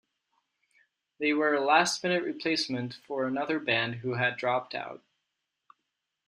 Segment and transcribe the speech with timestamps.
[1.19, 5.03] They were a last-minute replacement for another band who had dropped out.